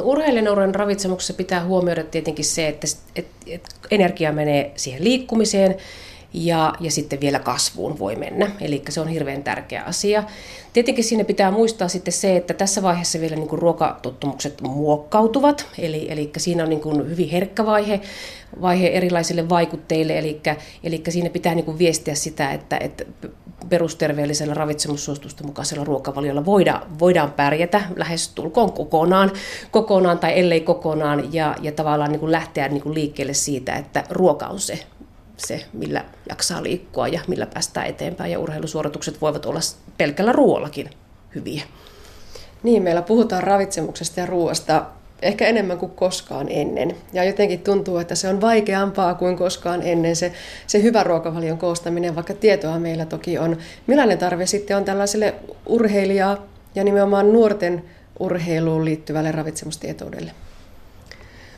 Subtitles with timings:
[0.00, 5.76] No urheilijanuoren ravitsemuksessa pitää huomioida tietenkin se, että, että, että energia menee siihen liikkumiseen,
[6.32, 8.50] ja, ja sitten vielä kasvuun voi mennä.
[8.60, 10.24] Eli se on hirveän tärkeä asia.
[10.72, 16.12] Tietenkin siinä pitää muistaa sitten se, että tässä vaiheessa vielä niin kuin ruokatottumukset muokkautuvat, eli,
[16.12, 18.00] eli siinä on niin kuin hyvin herkkä vaihe,
[18.60, 20.40] vaihe erilaisille vaikutteille, eli,
[20.84, 23.04] eli siinä pitää niin kuin viestiä sitä, että, että
[23.68, 29.32] perusterveellisellä ravitsemussuositusten mukaisella ruokavaliolla voidaan, voidaan pärjätä lähes tulkoon kokonaan,
[29.70, 34.04] kokonaan tai ellei kokonaan, ja, ja tavallaan niin kuin lähteä niin kuin liikkeelle siitä, että
[34.10, 34.78] ruoka on se,
[35.46, 38.32] se, millä jaksaa liikkua ja millä päästään eteenpäin.
[38.32, 39.60] Ja urheilusuoritukset voivat olla
[39.98, 40.90] pelkällä ruoallakin
[41.34, 41.62] hyviä.
[42.62, 44.86] Niin, meillä puhutaan ravitsemuksesta ja ruoasta
[45.22, 46.96] ehkä enemmän kuin koskaan ennen.
[47.12, 50.32] Ja jotenkin tuntuu, että se on vaikeampaa kuin koskaan ennen se,
[50.66, 53.58] se hyvä ruokavalion koostaminen, vaikka tietoa meillä toki on.
[53.86, 55.34] Millainen tarve sitten on tällaiselle
[55.66, 57.84] urheilijaa ja nimenomaan nuorten
[58.18, 60.30] urheiluun liittyvälle ravitsemustietoudelle?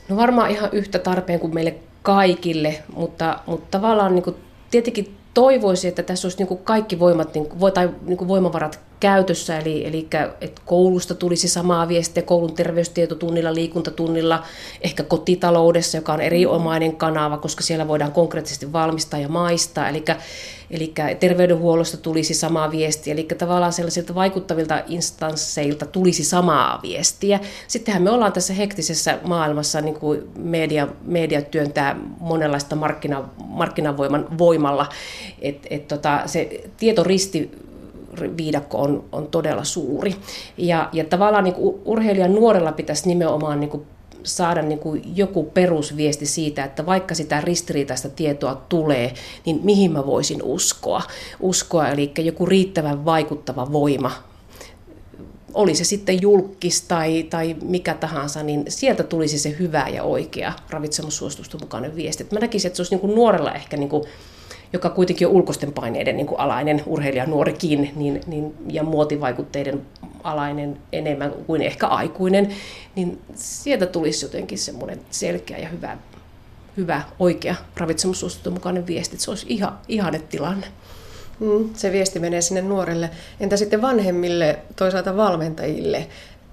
[0.09, 4.37] No varmaan ihan yhtä tarpeen kuin meille kaikille, mutta, mutta tavallaan niin kuin,
[4.71, 8.81] tietenkin toivoisin, että tässä olisi niin kuin kaikki voimat, niin kuin, tai niin kuin voimavarat
[9.03, 10.09] käytössä, eli, eli
[10.41, 14.43] että koulusta tulisi samaa viestiä koulun terveystietotunnilla, liikuntatunnilla,
[14.81, 20.05] ehkä kotitaloudessa, joka on erinomainen kanava, koska siellä voidaan konkreettisesti valmistaa ja maistaa, eli,
[20.71, 27.41] eli terveydenhuollosta tulisi samaa viestiä, eli tavallaan sellaisilta vaikuttavilta instansseilta tulisi samaa viestiä.
[27.69, 34.87] Sittenhän me ollaan tässä hektisessä maailmassa, niin kuin media, media työntää monenlaista markkina, markkinavoiman voimalla,
[35.41, 37.62] että et tota, se tietoristi
[38.37, 40.17] viidakko on, on todella suuri.
[40.57, 43.87] Ja, ja tavallaan niin kuin urheilijan nuorella pitäisi nimenomaan niin kuin
[44.23, 49.15] saada niin kuin joku perusviesti siitä, että vaikka sitä ristiriitaista tietoa tulee,
[49.47, 51.03] niin mihin mä voisin uskoa.
[51.41, 54.13] Uskoa, eli joku riittävän vaikuttava voima,
[55.55, 60.53] oli se sitten julkis tai, tai mikä tahansa, niin sieltä tulisi se hyvä ja oikea
[60.71, 62.27] ravitsemussuositusten mukainen viesti.
[62.33, 64.05] Mä näkisin, että se olisi niin kuin nuorella ehkä niin kuin
[64.73, 69.83] joka kuitenkin on ulkoisten paineiden niin kuin alainen urheilija nuorikin niin, niin, ja muotivaikutteiden
[70.25, 72.49] alainen enemmän kuin ehkä aikuinen,
[72.97, 75.99] niin sieltä tulisi jotenkin semmoinen selkeä ja hyvä,
[76.77, 80.67] hyvä oikea ravitsemussuositun mukainen viesti, että se olisi ihan, ihanne tilanne.
[81.41, 83.11] Mm, se viesti menee sinne nuorelle.
[83.41, 86.07] Entä sitten vanhemmille, toisaalta valmentajille,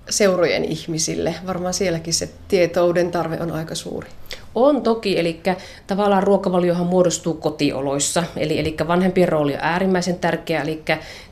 [0.09, 1.35] seurojen ihmisille?
[1.47, 4.07] Varmaan sielläkin se tietouden tarve on aika suuri.
[4.55, 5.41] On toki, eli
[5.87, 10.83] tavallaan ruokavaliohan muodostuu kotioloissa, eli, eli vanhempien rooli on äärimmäisen tärkeä, eli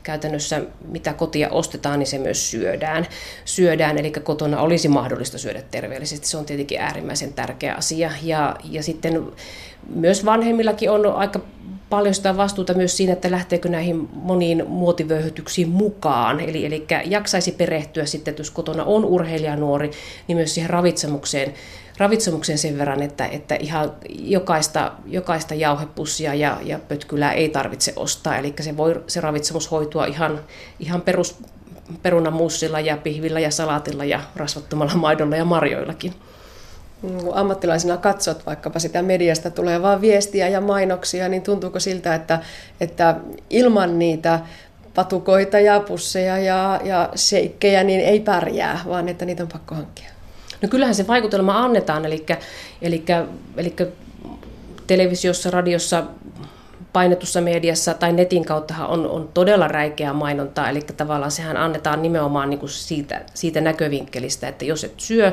[0.02, 3.06] käytännössä mitä kotia ostetaan, niin se myös syödään.
[3.44, 8.10] syödään eli kotona olisi mahdollista syödä terveellisesti, se on tietenkin äärimmäisen tärkeä asia.
[8.22, 9.32] Ja, ja sitten
[9.94, 11.40] myös vanhemmillakin on aika
[11.90, 16.40] paljon sitä vastuuta myös siinä, että lähteekö näihin moniin muotivöyhytyksiin mukaan.
[16.40, 19.90] Eli, eli jaksaisi perehtyä sitten, että jos kotona on urheilija nuori,
[20.28, 21.54] niin myös siihen ravitsemukseen
[21.98, 28.36] ravitsemukseen sen verran, että, että ihan jokaista, jokaista jauhepussia ja, ja pötkylää ei tarvitse ostaa.
[28.36, 30.40] Eli se, voi, se ravitsemus hoitua ihan,
[30.80, 31.36] ihan perus
[32.02, 36.14] perunamussilla ja pihvillä ja salaatilla ja rasvattomalla maidolla ja marjoillakin.
[37.00, 42.40] Kun ammattilaisena katsot vaikkapa sitä mediasta tulevaa viestiä ja mainoksia, niin tuntuuko siltä, että,
[42.80, 43.16] että
[43.50, 44.40] ilman niitä
[44.94, 50.10] patukoita ja pusseja ja, ja seikkejä niin ei pärjää, vaan että niitä on pakko hankkia?
[50.62, 52.26] No kyllähän se vaikutelma annetaan, eli,
[52.82, 53.04] eli,
[53.56, 53.74] eli
[54.86, 56.04] televisiossa, radiossa,
[56.98, 62.50] painetussa mediassa tai netin kautta on, on todella räikeä mainontaa, eli tavallaan sehän annetaan nimenomaan
[62.50, 65.32] niin kuin siitä, siitä näkövinkkelistä, että jos et syö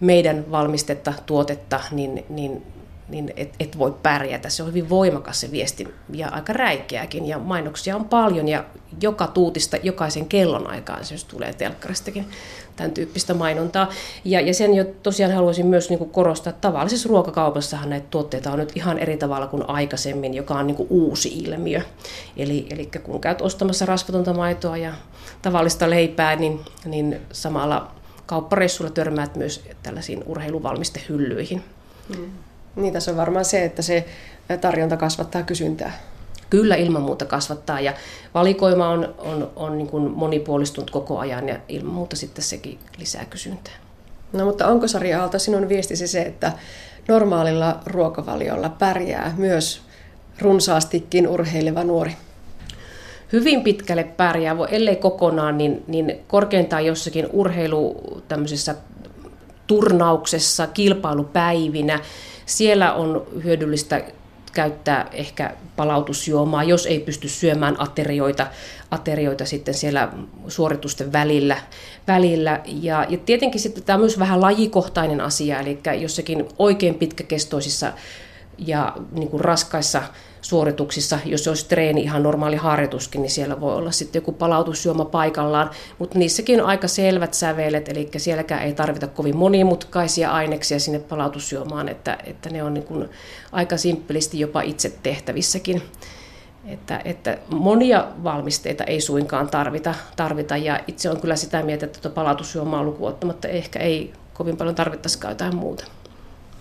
[0.00, 2.62] meidän valmistetta, tuotetta, niin, niin
[3.08, 4.48] niin et, et voi pärjätä.
[4.48, 8.64] Se on hyvin voimakas se viesti ja aika räikeäkin ja mainoksia on paljon ja
[9.00, 12.26] joka tuutista jokaisen kellon aikaan se tulee telkkaristakin
[12.76, 13.88] tämän tyyppistä mainontaa.
[14.24, 18.52] Ja, ja sen jo tosiaan haluaisin myös niin kuin korostaa, että tavallisessa ruokakaupassahan näitä tuotteita
[18.52, 21.80] on nyt ihan eri tavalla kuin aikaisemmin, joka on niin kuin uusi ilmiö.
[22.36, 24.92] Eli, eli kun käyt ostamassa rasvatonta maitoa ja
[25.42, 27.90] tavallista leipää, niin, niin samalla
[28.26, 31.62] kauppareissulla törmäät myös tällaisiin urheiluvalmistehyllyihin.
[32.08, 32.30] Mm.
[32.76, 34.06] Niin tässä on varmaan se, että se
[34.60, 35.92] tarjonta kasvattaa kysyntää.
[36.50, 37.94] Kyllä ilman muuta kasvattaa ja
[38.34, 43.24] valikoima on, on, on niin kuin monipuolistunut koko ajan ja ilman muuta sitten sekin lisää
[43.24, 43.74] kysyntää.
[44.32, 46.52] No mutta onko Sari Aalto sinun viestisi se, että
[47.08, 49.82] normaalilla ruokavaliolla pärjää myös
[50.38, 52.16] runsaastikin urheileva nuori?
[53.32, 58.74] Hyvin pitkälle pärjää, ellei kokonaan, niin, niin korkeintaan jossakin urheilu tämmöisessä
[59.72, 62.00] turnauksessa, kilpailupäivinä,
[62.46, 64.02] siellä on hyödyllistä
[64.52, 68.46] käyttää ehkä palautusjuomaa, jos ei pysty syömään aterioita,
[68.90, 70.08] aterioita sitten siellä
[70.48, 71.56] suoritusten välillä.
[72.08, 72.60] välillä.
[72.66, 77.92] Ja, ja tietenkin sitten tämä on myös vähän lajikohtainen asia, eli jossakin oikein pitkäkestoisissa
[78.58, 80.02] ja niin kuin raskaissa
[80.42, 85.70] suorituksissa, jos olisi treeni ihan normaali harjoituskin, niin siellä voi olla sitten joku palautusjuoma paikallaan,
[85.98, 91.88] mutta niissäkin on aika selvät sävelet, eli sielläkään ei tarvita kovin monimutkaisia aineksia sinne palautusjuomaan,
[91.88, 93.08] että, että ne on niin kuin
[93.52, 95.82] aika simppelisti jopa itse tehtävissäkin.
[96.66, 102.00] Että, että monia valmisteita ei suinkaan tarvita, tarvita ja itse on kyllä sitä mieltä, että
[102.00, 105.84] tuota palautusjuomaa lukuottamatta ehkä ei kovin paljon tarvittaisikaan jotain muuta.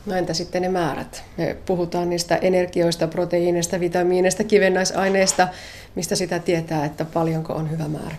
[0.06, 1.24] No entä sitten ne määrät?
[1.38, 5.48] Me puhutaan niistä energioista, proteiineista, vitamiineista, kivennäisaineista.
[5.96, 8.16] Mistä sitä tietää, että paljonko on hyvä määrä?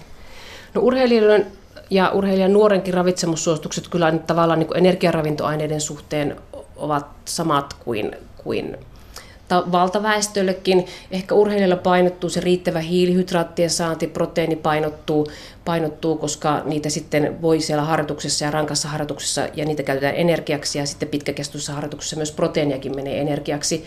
[0.75, 1.47] No urheilijoiden
[1.91, 6.37] ja urheilijan nuorenkin ravitsemussuositukset kyllä tavallaan niin energiaravintoaineiden suhteen
[6.77, 8.77] ovat samat kuin, kuin
[9.73, 10.87] valtaväestöllekin.
[11.11, 15.27] Ehkä urheilijoilla painottuu se riittävä hiilihydraattien saanti, proteiini painottuu,
[15.65, 20.87] painottuu, koska niitä sitten voi siellä harjoituksessa ja rankassa harjoituksessa, ja niitä käytetään energiaksi, ja
[20.87, 23.85] sitten pitkäkestoisessa harjoituksessa myös proteiiniakin menee energiaksi.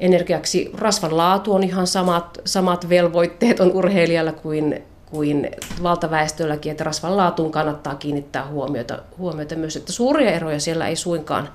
[0.00, 0.70] energiaksi.
[0.74, 5.50] Rasvan laatu on ihan samat, samat velvoitteet on urheilijalla kuin, kuin
[5.82, 11.48] valtaväestölläkin, että rasvan laatuun kannattaa kiinnittää huomiota, huomiota myös, että suuria eroja siellä ei suinkaan,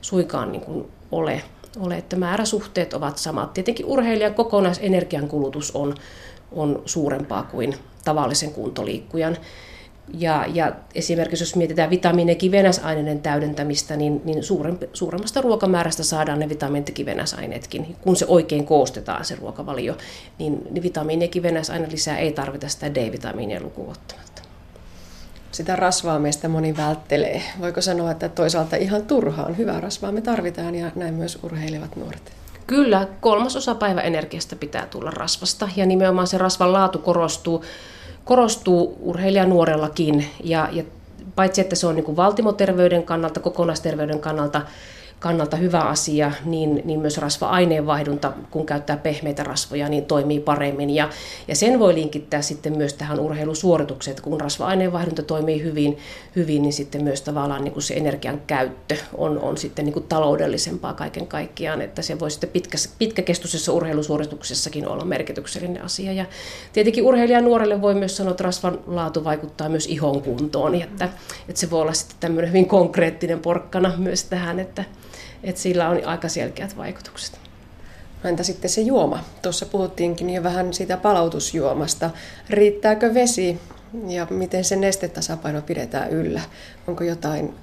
[0.00, 1.42] suinkaan niin kuin ole
[1.80, 3.54] ole, että määräsuhteet ovat samat.
[3.54, 5.94] Tietenkin urheilijan kokonaisenergian kulutus on,
[6.52, 9.36] on suurempaa kuin tavallisen kuntoliikkujan.
[10.14, 16.38] Ja, ja esimerkiksi jos mietitään vitamiini- ja kivenäsaineiden täydentämistä, niin, niin suurempi, suuremmasta ruokamäärästä saadaan
[16.38, 17.96] ne vitamiinit ja kivenäsaineetkin.
[18.00, 19.96] Kun se oikein koostetaan se ruokavalio,
[20.38, 23.94] niin, niin vitamiini- ja kivenäsaine lisää ei tarvita sitä D-vitamiinia lukuun
[25.58, 27.42] sitä rasvaa meistä moni välttelee.
[27.60, 32.32] Voiko sanoa, että toisaalta ihan turhaan hyvää rasvaa me tarvitaan ja näin myös urheilevat nuoret?
[32.66, 37.64] Kyllä, kolmas osa päiväenergiasta pitää tulla rasvasta ja nimenomaan se rasvan laatu korostuu,
[38.24, 40.84] korostuu urheilijan nuorellakin ja, ja
[41.34, 44.62] paitsi että se on niin kuin valtimoterveyden kannalta, kokonaisterveyden kannalta
[45.20, 50.90] kannalta hyvä asia, niin, niin myös rasva-aineenvaihdunta, kun käyttää pehmeitä rasvoja, niin toimii paremmin.
[50.90, 51.08] Ja,
[51.48, 55.98] ja sen voi linkittää sitten myös tähän urheilusuoritukseen, että kun rasva-aineenvaihdunta toimii hyvin,
[56.36, 60.06] hyvin niin sitten myös tavallaan niin kuin se energian käyttö on, on sitten niin kuin
[60.08, 66.12] taloudellisempaa kaiken kaikkiaan, että se voi sitten pitkä, pitkäkestoisessa urheilusuorituksessakin olla merkityksellinen asia.
[66.12, 66.24] Ja
[66.72, 71.08] tietenkin urheilijan nuorelle voi myös sanoa, että rasvan laatu vaikuttaa myös ihon kuntoon, että,
[71.48, 74.84] että se voi olla sitten tämmöinen hyvin konkreettinen porkkana myös tähän, että,
[75.42, 77.38] että sillä on aika selkeät vaikutukset.
[78.24, 79.24] Entä sitten se juoma?
[79.42, 82.10] Tuossa puhuttiinkin jo vähän siitä palautusjuomasta.
[82.50, 83.60] Riittääkö vesi
[84.06, 86.40] ja miten se nestetasapaino pidetään yllä?
[86.86, 87.54] Onko jotain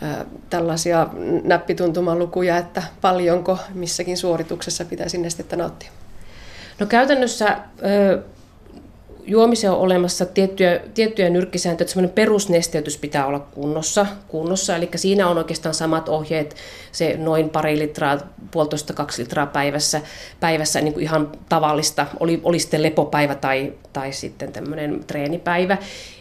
[0.00, 1.08] ää, tällaisia
[1.44, 5.90] näppituntumalukuja, että paljonko missäkin suorituksessa pitäisi nestettä nauttia?
[6.78, 7.58] No käytännössä
[9.26, 15.28] juomiseen on olemassa tiettyjä, tiettyjä nyrkkisääntöjä, että semmoinen perusnesteytys pitää olla kunnossa, kunnossa, eli siinä
[15.28, 16.56] on oikeastaan samat ohjeet,
[16.92, 18.18] se noin pari litraa,
[18.50, 20.00] puolitoista kaksi litraa päivässä,
[20.40, 25.78] päivässä niin kuin ihan tavallista, oli, oli sitten lepopäivä tai, tai sitten tämmöinen treenipäivä.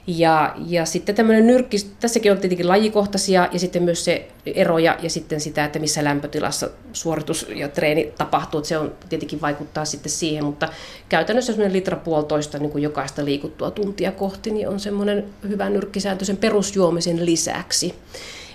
[0.08, 5.10] Ja, ja sitten tämmöinen nyrkki, tässäkin on tietenkin lajikohtaisia ja sitten myös se eroja ja
[5.10, 10.12] sitten sitä, että missä lämpötilassa suoritus ja treeni tapahtuu, että se on tietenkin vaikuttaa sitten
[10.12, 10.70] siihen, mutta
[11.10, 16.26] käytännössä semmoinen litra puolitoista niin kuin jokaista liikuttua tuntia kohti, niin on semmoinen hyvä nyrkkisääntö
[16.26, 17.96] sen perusjuomisen lisäksi.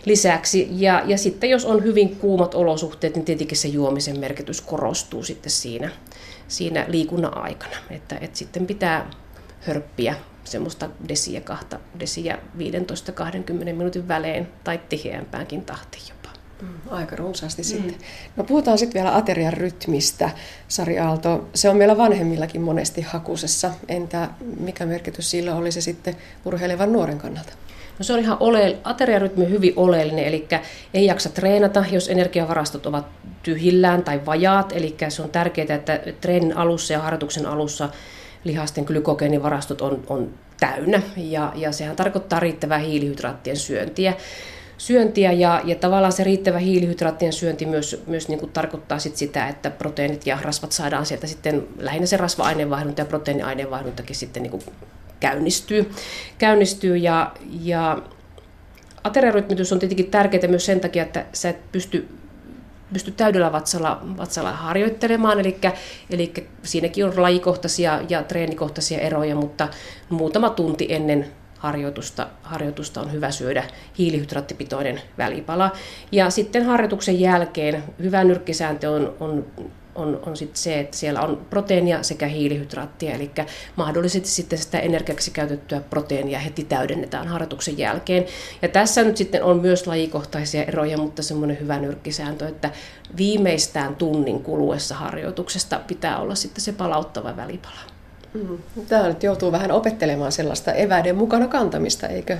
[0.04, 0.68] lisäksi.
[0.70, 5.50] Ja, ja sitten jos on hyvin kuumat olosuhteet, niin tietenkin se juomisen merkitys korostuu sitten
[5.50, 5.90] siinä,
[6.48, 7.76] siinä liikunnan aikana.
[7.90, 9.10] Että, että sitten pitää
[9.60, 10.14] hörppiä
[10.50, 16.28] semmoista desiä, kahta desiä 15-20 minuutin välein tai tiheämpäänkin tahtiin jopa.
[16.62, 17.66] Mm, aika runsaasti mm.
[17.66, 17.96] sitten.
[18.36, 20.30] No puhutaan sitten vielä aterian rytmistä,
[20.68, 21.48] Sari Aalto.
[21.54, 23.70] Se on meillä vanhemmillakin monesti hakusessa.
[23.88, 24.28] Entä
[24.60, 27.52] mikä merkitys sillä oli se sitten urheilevan nuoren kannalta?
[27.98, 30.48] No se on ihan ole, ateriarytmi hyvin oleellinen, eli
[30.94, 33.06] ei jaksa treenata, jos energiavarastot ovat
[33.42, 37.88] tyhjillään tai vajaat, eli se on tärkeää, että treenin alussa ja harjoituksen alussa
[38.44, 44.14] lihasten glykogeenivarastot on, on täynnä ja, ja sehän tarkoittaa riittävää hiilihydraattien syöntiä.
[44.78, 49.48] syöntiä ja, ja tavallaan se riittävä hiilihydraattien syönti myös, myös niin kuin tarkoittaa sit sitä,
[49.48, 54.62] että proteiinit ja rasvat saadaan sieltä sitten, lähinnä se rasva-aineenvaihdunta ja proteiiniaineenvaihduntakin sitten niin kuin
[55.20, 55.90] käynnistyy,
[56.38, 58.02] käynnistyy ja, ja
[59.04, 62.08] ateriarytmitys on tietenkin tärkeää myös sen takia, että sä et pysty
[62.92, 65.58] pysty täydellä vatsalla, vatsalla harjoittelemaan, eli,
[66.10, 69.68] eli siinäkin on lajikohtaisia ja treenikohtaisia eroja, mutta
[70.08, 71.26] muutama tunti ennen
[71.58, 73.64] harjoitusta, harjoitusta on hyvä syödä
[73.98, 75.70] hiilihydraattipitoinen välipala.
[76.12, 79.46] Ja sitten harjoituksen jälkeen hyvä nyrkkisääntö on, on
[79.98, 83.30] on, on sit se, että siellä on proteiinia sekä hiilihydraattia, eli
[83.76, 88.26] mahdollisesti sitten sitä energiaksi käytettyä proteiinia heti täydennetään harjoituksen jälkeen.
[88.62, 92.70] Ja tässä nyt sitten on myös lajikohtaisia eroja, mutta semmoinen hyvä nyrkkisääntö, että
[93.16, 97.97] viimeistään tunnin kuluessa harjoituksesta pitää olla sitten se palauttava välipala.
[98.34, 98.58] Mm.
[98.88, 102.36] Tämä nyt joutuu vähän opettelemaan sellaista eväiden mukana kantamista, eikö?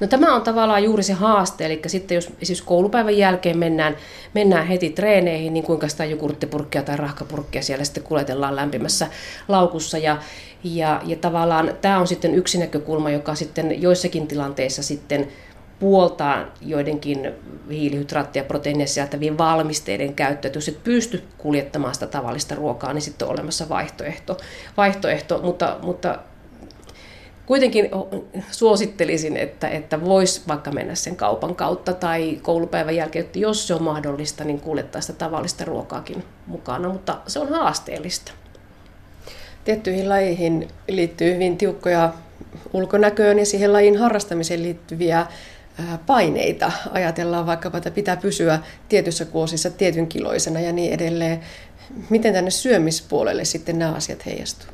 [0.00, 3.96] No tämä on tavallaan juuri se haaste, eli sitten jos siis koulupäivän jälkeen mennään,
[4.34, 9.06] mennään heti treeneihin, niin kuinka sitä jogurttipurkkia tai rahkapurkkia siellä sitten kuljetellaan lämpimässä
[9.48, 9.98] laukussa.
[9.98, 10.18] Ja,
[10.64, 15.28] ja, ja tavallaan tämä on sitten yksi näkökulma, joka sitten joissakin tilanteissa sitten
[15.84, 17.32] puoltaa joidenkin
[17.70, 20.50] hiilihydraattia ja proteiineja sisältävien valmisteiden käyttöä.
[20.54, 24.36] Jos et pysty kuljettamaan sitä tavallista ruokaa, niin sitten on olemassa vaihtoehto.
[24.76, 26.18] vaihtoehto mutta, mutta
[27.46, 27.90] kuitenkin
[28.50, 33.74] suosittelisin, että, että voisi vaikka mennä sen kaupan kautta tai koulupäivän jälkeen, että jos se
[33.74, 38.32] on mahdollista, niin kuljettaa sitä tavallista ruokaakin mukana, mutta se on haasteellista.
[39.64, 42.12] Tiettyihin lajeihin liittyy hyvin tiukkoja
[42.72, 45.26] ulkonäköön ja siihen lajin harrastamiseen liittyviä
[46.06, 46.72] paineita.
[46.90, 51.40] Ajatellaan vaikkapa, että pitää pysyä tietyssä kuosissa tietyn kiloisena ja niin edelleen.
[52.10, 54.68] Miten tänne syömispuolelle sitten nämä asiat heijastuu?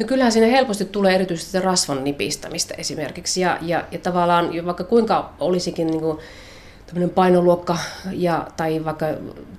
[0.00, 3.40] No kyllähän siinä helposti tulee erityisesti rasvan nipistämistä esimerkiksi.
[3.40, 6.18] Ja, ja, ja tavallaan vaikka kuinka olisikin niin kuin,
[7.14, 7.78] painoluokka
[8.12, 9.06] ja, tai vaikka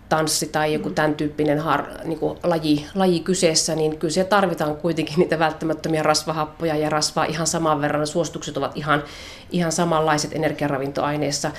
[0.10, 4.76] tanssi tai joku tämän tyyppinen har, niin kuin laji, laji kyseessä, niin kyllä se tarvitaan
[4.76, 8.08] kuitenkin niitä välttämättömiä rasvahappoja ja rasvaa ihan saman verran.
[8.08, 9.04] Suositukset ovat ihan,
[9.52, 11.52] ihan samanlaiset energiaravintoaineissa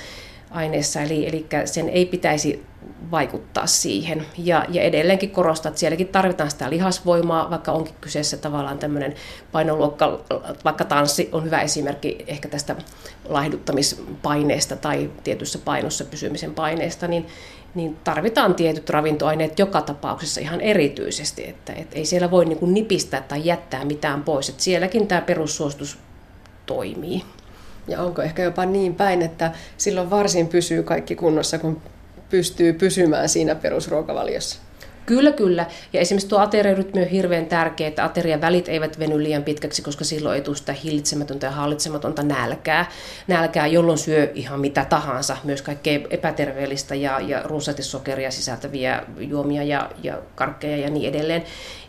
[0.53, 2.65] aineessa, eli, eli sen ei pitäisi
[3.11, 4.25] vaikuttaa siihen.
[4.37, 9.15] Ja, ja edelleenkin korostaa, että sielläkin tarvitaan sitä lihasvoimaa, vaikka onkin kyseessä tavallaan tämmöinen
[9.51, 10.19] painoluokka,
[10.63, 12.75] vaikka tanssi on hyvä esimerkki ehkä tästä
[13.29, 17.27] laihduttamispaineesta tai tietyssä painossa pysymisen paineesta, niin,
[17.75, 22.73] niin tarvitaan tietyt ravintoaineet joka tapauksessa ihan erityisesti, että et ei siellä voi niin kuin
[22.73, 25.97] nipistää tai jättää mitään pois, että sielläkin tämä perussuositus
[26.65, 27.23] toimii.
[27.87, 31.81] Ja onko ehkä jopa niin päin, että silloin varsin pysyy kaikki kunnossa, kun
[32.29, 34.59] pystyy pysymään siinä perusruokavaliossa?
[35.05, 35.65] Kyllä, kyllä.
[35.93, 40.03] Ja esimerkiksi tuo ateriarytmi on hirveän tärkeä, että aterian välit eivät veny liian pitkäksi, koska
[40.03, 42.91] silloin ei tule sitä hillitsemätöntä ja hallitsematonta nälkää,
[43.27, 49.63] nälkää jolloin syö ihan mitä tahansa, myös kaikkea epäterveellistä ja, ja runsaasti sokeria sisältäviä juomia
[49.63, 51.43] ja, ja karkkeja ja niin edelleen.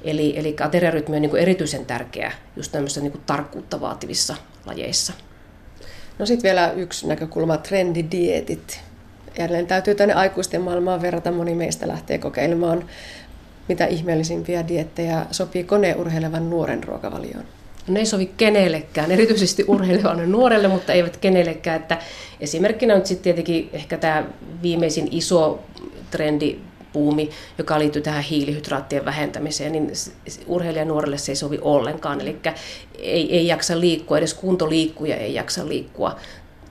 [0.04, 4.36] Eli, eli ateriarytmi on niin erityisen tärkeä just tämmöisissä niin tarkkuutta vaativissa
[4.66, 5.12] lajeissa.
[6.18, 8.80] No sitten vielä yksi näkökulma, trendidietit.
[9.38, 11.32] Jälleen täytyy tänne aikuisten maailmaan verrata.
[11.32, 12.84] Moni meistä lähtee kokeilemaan
[13.68, 17.44] mitä ihmeellisimpiä diettejä sopii koneurheilevan nuoren ruokavalioon.
[17.88, 21.80] Ne ei sovi kenellekään, erityisesti urheilevalle nuorelle, mutta eivät kenellekään.
[21.80, 21.98] Että
[22.40, 24.24] esimerkkinä nyt sitten tietenkin ehkä tämä
[24.62, 25.62] viimeisin iso
[26.10, 26.58] trendi
[26.94, 29.92] puumi, joka liittyy tähän hiilihydraattien vähentämiseen, niin
[30.46, 32.20] urheilijan nuorelle se ei sovi ollenkaan.
[32.20, 32.36] Eli
[32.98, 36.16] ei, ei jaksa liikkua, edes kuntoliikkuja ei jaksa liikkua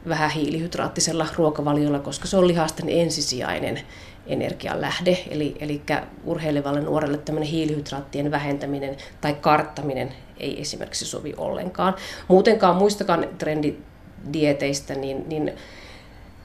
[0.08, 3.80] vähän hiilihydraattisella ruokavaliolla, koska se on lihasten ensisijainen
[4.28, 5.18] energianlähde.
[5.30, 5.82] Eli, eli
[6.26, 11.96] urheilevalle nuorelle tämmöinen hiilihydraattien vähentäminen tai karttaminen ei esimerkiksi sovi ollenkaan.
[12.28, 15.54] Muutenkaan muistakaan trendidieteistä, niin, niin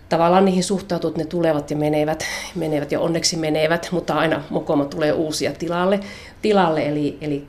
[0.09, 2.25] tavallaan niihin suhtautuu, että ne tulevat ja menevät,
[2.55, 6.01] menevät ja onneksi menevät, mutta aina mokoma tulee uusia tilalle.
[6.43, 7.47] tilalle eli, eli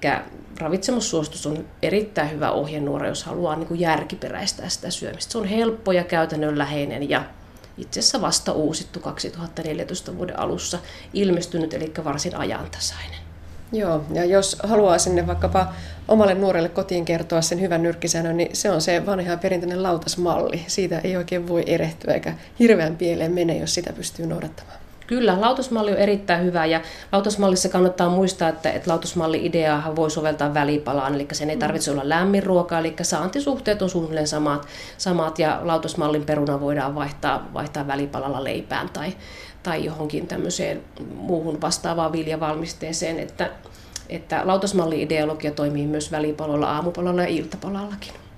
[0.60, 5.32] ravitsemussuositus on erittäin hyvä ohjenuora, jos haluaa niin kuin järkiperäistää sitä syömistä.
[5.32, 7.24] Se on helppo ja käytännönläheinen ja
[7.78, 10.80] itse asiassa vasta uusittu 2014 vuoden alussa
[11.13, 13.28] ilmestynyt, eli varsin ajantasainen.
[13.72, 15.74] Joo, ja jos haluaa sinne vaikkapa
[16.08, 20.64] omalle nuorelle kotiin kertoa sen hyvän nyrkkisäännön, niin se on se vanha perinteinen lautasmalli.
[20.68, 24.88] Siitä ei oikein voi erehtyä eikä hirveän pieleen mene, jos sitä pystyy noudattamaan.
[25.10, 31.16] Kyllä, lautasmalli on erittäin hyvä ja lautasmallissa kannattaa muistaa, että, että lautasmalli-ideaa voi soveltaa välipalaan,
[31.16, 31.60] eli sen ei mm.
[31.60, 37.50] tarvitse olla lämmin ruoka, eli saantisuhteet on suunnilleen samat, samat ja lautasmallin peruna voidaan vaihtaa,
[37.54, 39.13] vaihtaa välipalalla leipään tai,
[39.63, 40.82] tai johonkin tämmöiseen
[41.16, 43.50] muuhun vastaavaan viljavalmisteeseen, että,
[44.10, 48.28] että lautasmalli-ideologia toimii myös välipalolla, aamupalolla ja iltapalallakin.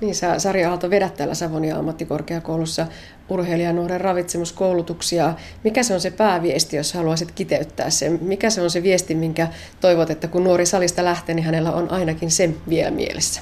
[0.00, 2.86] Niin, sä Sari Aalto vedät täällä Savonia ammattikorkeakoulussa
[3.28, 5.34] urheilijanuoren ravitsemuskoulutuksia.
[5.64, 8.18] Mikä se on se pääviesti, jos haluaisit kiteyttää sen?
[8.22, 9.48] Mikä se on se viesti, minkä
[9.80, 13.40] toivot, että kun nuori salista lähtee, niin hänellä on ainakin sen vielä mielessä?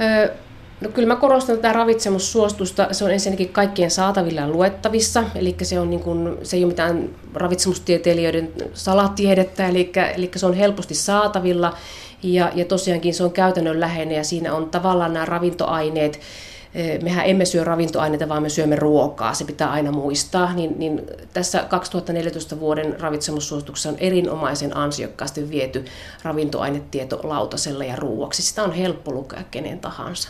[0.00, 0.34] Öö,
[0.80, 2.88] No kyllä mä korostan tätä ravitsemussuostusta.
[2.92, 6.70] Se on ensinnäkin kaikkien saatavilla ja luettavissa, eli se, on niin kuin, se ei ole
[6.70, 11.74] mitään ravitsemustieteilijöiden salatiedettä, eli, eli se on helposti saatavilla
[12.34, 16.20] ja, ja tosiaankin se on käytännönläheinen ja siinä on tavallaan nämä ravintoaineet,
[17.02, 21.02] mehän emme syö ravintoaineita, vaan me syömme ruokaa, se pitää aina muistaa, niin, niin
[21.32, 25.84] tässä 2014 vuoden ravitsemussuosituksessa on erinomaisen ansiokkaasti viety
[26.22, 28.42] ravintoainetieto lautasella ja ruuaksi.
[28.42, 30.28] Sitä on helppo lukea kenen tahansa.